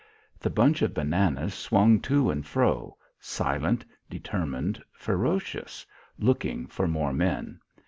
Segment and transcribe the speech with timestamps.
[0.39, 5.85] The bunch of bananas swung to and fro, silent, determined, ferocious,
[6.17, 7.59] looking for more men.